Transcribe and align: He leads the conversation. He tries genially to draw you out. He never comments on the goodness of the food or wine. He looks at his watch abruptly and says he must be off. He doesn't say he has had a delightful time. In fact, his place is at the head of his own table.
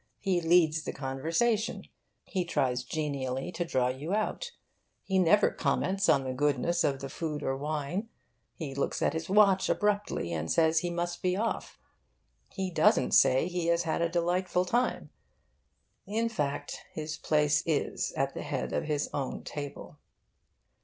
He 0.17 0.41
leads 0.41 0.81
the 0.83 0.93
conversation. 0.93 1.83
He 2.23 2.43
tries 2.43 2.83
genially 2.83 3.51
to 3.51 3.63
draw 3.63 3.89
you 3.89 4.15
out. 4.15 4.51
He 5.03 5.19
never 5.19 5.51
comments 5.51 6.09
on 6.09 6.23
the 6.23 6.33
goodness 6.33 6.83
of 6.83 7.01
the 7.01 7.07
food 7.07 7.43
or 7.43 7.55
wine. 7.55 8.09
He 8.55 8.73
looks 8.73 9.03
at 9.03 9.13
his 9.13 9.29
watch 9.29 9.69
abruptly 9.69 10.33
and 10.33 10.51
says 10.51 10.79
he 10.79 10.89
must 10.89 11.21
be 11.21 11.35
off. 11.37 11.77
He 12.49 12.71
doesn't 12.71 13.11
say 13.11 13.47
he 13.47 13.67
has 13.67 13.83
had 13.83 14.01
a 14.01 14.09
delightful 14.09 14.65
time. 14.65 15.11
In 16.07 16.29
fact, 16.29 16.79
his 16.93 17.15
place 17.17 17.61
is 17.67 18.11
at 18.13 18.33
the 18.33 18.41
head 18.41 18.73
of 18.73 18.85
his 18.85 19.07
own 19.13 19.43
table. 19.43 19.99